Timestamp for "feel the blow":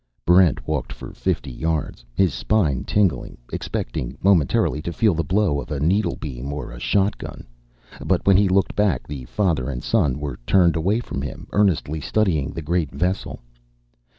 4.91-5.61